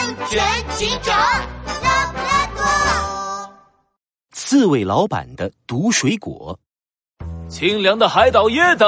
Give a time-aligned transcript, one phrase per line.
[0.00, 0.42] 安全
[0.76, 1.14] 警长
[1.82, 3.52] 拉布拉多。
[4.32, 6.58] 刺猬老板的毒水果，
[7.50, 8.84] 清凉的海岛椰子，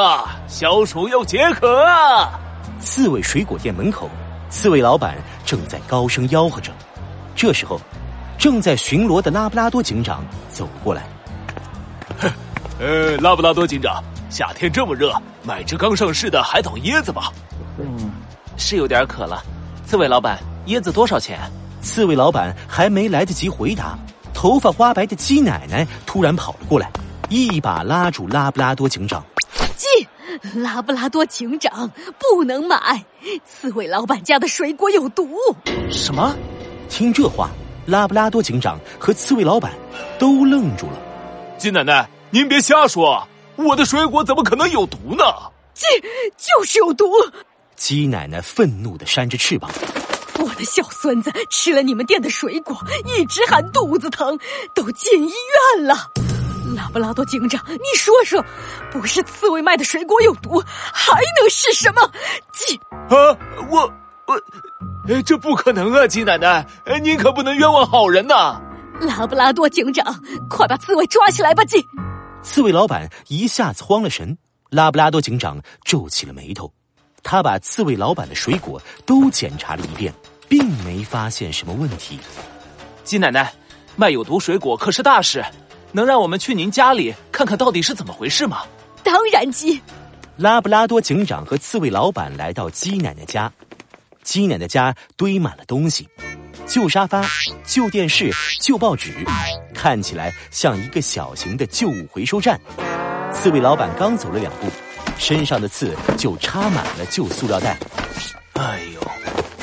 [0.48, 2.40] 消暑又解渴啊！
[2.80, 4.08] 刺猬水果店门口，
[4.48, 6.72] 刺猬老板正在高声吆喝着。
[7.36, 7.78] 这时候，
[8.38, 11.06] 正在巡逻的拉布拉多警长走过来。
[12.80, 17.30] 呃，拉布拉多警长，夏天这么热，买只刚上市的海岛椰子吧。
[17.78, 18.10] 嗯，
[18.56, 19.44] 是有点渴了。
[19.84, 21.38] 刺猬老板，椰子多少钱？
[21.80, 23.98] 刺猬老板还没来得及回答，
[24.32, 26.88] 头发花白的鸡奶奶突然跑了过来，
[27.28, 29.24] 一把拉住拉布拉多警长。
[29.76, 30.06] 鸡，
[30.54, 31.90] 拉布拉多警长
[32.20, 33.04] 不能买，
[33.44, 35.28] 刺猬老板家的水果有毒。
[35.90, 36.36] 什么？
[36.88, 37.50] 听这话，
[37.84, 39.72] 拉布拉多警长和刺猬老板
[40.20, 40.92] 都愣住了。
[41.58, 43.26] 鸡奶奶，您别瞎说，
[43.56, 45.24] 我的水果怎么可能有毒呢？
[45.74, 45.84] 鸡
[46.36, 47.06] 就是有毒。
[47.74, 49.68] 鸡奶奶愤怒的扇着翅膀。
[50.38, 54.38] 我的小孙子吃了你们店的水果，一直喊肚子疼，
[54.74, 55.32] 都进医
[55.76, 56.10] 院了。
[56.74, 58.42] 拉布拉多警长，你说说，
[58.90, 62.10] 不是刺猬卖的水果有毒，还能是什么？
[62.52, 62.76] 鸡
[63.08, 63.36] 啊，
[63.70, 63.92] 我
[64.26, 66.06] 我，这不可能啊！
[66.06, 66.66] 鸡奶奶，
[67.02, 68.60] 您可不能冤枉好人呐！
[69.00, 71.64] 拉布拉多警长，快把刺猬抓起来吧！
[71.64, 71.84] 鸡，
[72.42, 74.38] 刺猬老板一下子慌了神。
[74.70, 76.72] 拉布拉多警长皱起了眉头，
[77.22, 80.12] 他把刺猬老板的水果都检查了一遍，
[80.48, 82.18] 并没发现什么问题。
[83.04, 83.52] 鸡奶奶，
[83.96, 85.44] 卖有毒水果可是大事，
[85.92, 88.62] 能让我们去您家里看看到底是怎么回事吗？
[89.02, 89.80] 当然，鸡。
[90.36, 93.52] 拉布拉多警长和刺猬老板来到鸡奶奶家，
[94.22, 96.08] 鸡奶奶家堆满了东西。
[96.66, 97.22] 旧沙发、
[97.66, 99.12] 旧电视、旧报纸，
[99.74, 102.58] 看起来像一个小型的旧物回收站。
[103.32, 104.68] 刺猬老板刚走了两步，
[105.22, 107.78] 身上的刺就插满了旧塑料袋。
[108.54, 109.00] 哎呦，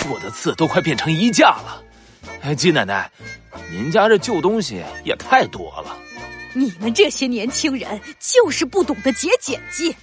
[0.09, 1.83] 我的刺都快变成衣架了！
[2.41, 3.11] 哎，鸡奶奶，
[3.69, 5.97] 您家这旧东西也太多了。
[6.53, 9.93] 你们这些年轻人就是不懂得节俭，鸡。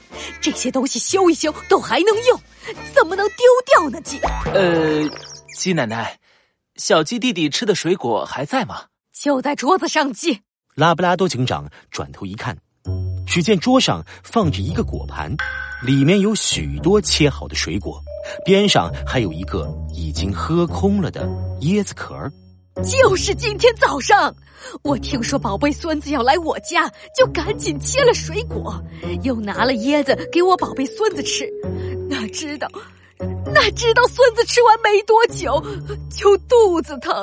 [0.43, 2.39] 这些东西修一修都还能用，
[2.95, 3.99] 怎么能丢掉呢？
[4.03, 4.21] 鸡。
[4.53, 5.09] 呃，
[5.55, 6.19] 鸡奶奶。
[6.77, 8.84] 小鸡弟弟吃的水果还在吗？
[9.19, 10.39] 就在桌子上，鸡。
[10.75, 12.55] 拉布拉多警长转头一看，
[13.27, 15.35] 只见桌上放着一个果盘，
[15.85, 18.03] 里面有许多切好的水果，
[18.45, 21.27] 边上还有一个已经喝空了的
[21.61, 22.33] 椰子壳儿
[22.85, 24.35] 就是今天早上，
[24.83, 28.79] 我听说宝贝孙子要来我家，就赶紧切了水果，
[29.23, 31.51] 又拿了椰子给我宝贝孙子吃，
[32.09, 32.69] 哪知道。
[33.55, 35.59] 哪知道孙子吃完没多久
[36.11, 37.15] 就肚子疼。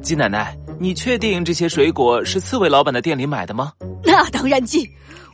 [0.00, 3.72] 鸡奶奶，你确定这些水果是刺猬老板的店里买的吗？
[4.04, 4.88] 那当然，鸡。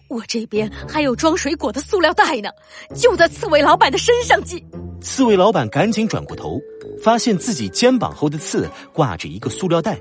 [0.09, 2.49] 我这边还有装水果的塑料袋呢，
[2.97, 4.43] 就在刺猬老板的身上。
[4.45, 4.65] 系。
[5.03, 6.59] 刺猬老板赶紧转过头，
[7.03, 10.01] 发现自己肩膀后的刺挂着一个塑料袋，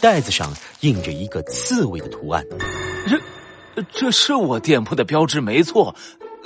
[0.00, 0.50] 袋子上
[0.80, 2.42] 印着一个刺猬的图案。
[3.06, 5.94] 这，这是我店铺的标志，没错。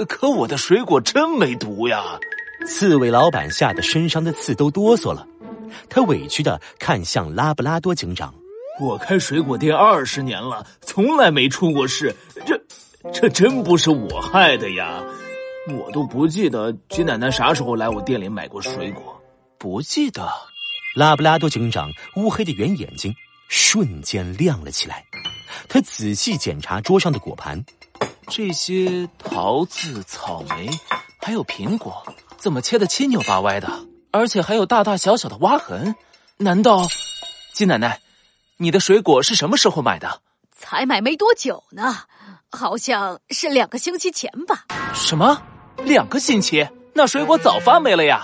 [0.09, 2.19] 可我的水果真没毒呀！
[2.66, 5.27] 刺猬老板吓得身上的刺都哆嗦了，
[5.88, 8.34] 他委屈的看向拉布拉多警长
[8.78, 12.14] ：“我开水果店二十年了，从来没出过事，
[12.44, 12.60] 这
[13.12, 15.03] 这真不是我害的呀！
[15.69, 19.20] 我都不记得鸡奶奶啥时候来我店里买过水果，
[19.59, 20.28] 不记得。”
[20.94, 23.15] 拉布拉多警长乌黑的圆眼睛
[23.48, 25.04] 瞬间亮了起来，
[25.69, 27.62] 他仔细检查桌上的果盘，
[28.28, 30.70] 这些桃子、草莓
[31.20, 32.03] 还有苹果。
[32.38, 33.69] 怎么切的七扭八歪的，
[34.10, 35.94] 而且还有大大小小的挖痕？
[36.36, 36.86] 难道
[37.53, 38.00] 鸡奶奶，
[38.58, 40.22] 你的水果是什么时候买的？
[40.50, 41.94] 才买没多久呢，
[42.50, 44.64] 好像是两个星期前吧。
[44.94, 45.42] 什么？
[45.84, 46.66] 两个星期？
[46.94, 48.22] 那水果早发霉了呀！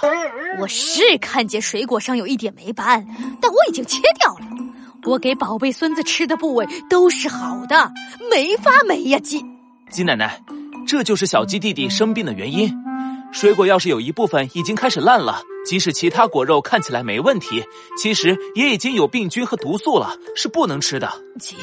[0.59, 3.07] 我是看见水果上有一点霉斑，
[3.43, 4.47] 但我已经切掉了。
[5.05, 7.93] 我给宝贝孙子吃的部位都是好的，
[8.31, 9.45] 没发霉呀，鸡。
[9.91, 10.43] 鸡奶奶，
[10.87, 12.75] 这就是小鸡弟弟生病的原因。
[13.33, 17.65] 水果要是有一部分已经开始烂了，即使其他果肉看起来没问题，
[17.97, 21.11] 其实也已经有病菌和毒素了，是不能吃的。
[21.39, 21.57] 鸡，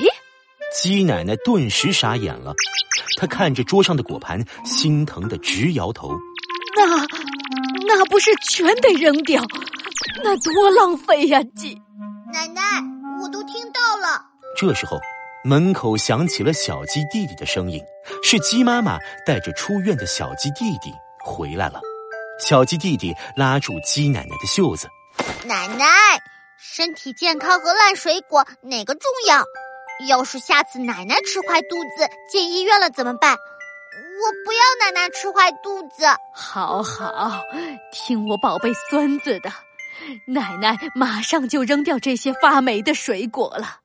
[0.74, 2.54] 鸡奶奶顿时傻眼了，
[3.18, 6.12] 她看着桌上的果盘，心疼的直摇头。
[6.76, 6.86] 那，
[7.88, 9.44] 那不是全得扔掉？
[10.24, 11.42] 那多浪费呀！
[11.56, 11.76] 鸡，
[12.32, 12.62] 奶奶，
[13.22, 14.24] 我都听到了。
[14.58, 14.98] 这时候，
[15.44, 17.82] 门口响起了小鸡弟弟的声音，
[18.24, 20.92] 是鸡妈妈带着出院的小鸡弟弟。
[21.22, 21.82] 回来了，
[22.40, 24.90] 小鸡弟弟拉住鸡奶奶的袖子。
[25.46, 25.86] 奶奶，
[26.58, 29.44] 身体健康和烂水果哪个重要？
[30.08, 33.34] 要是下次奶奶吃坏肚子进医院了怎么办？
[33.34, 36.06] 我不要奶奶吃坏肚子。
[36.34, 37.42] 好好，
[37.92, 39.52] 听我宝贝孙子的，
[40.26, 43.79] 奶奶马上就扔掉这些发霉的水果了。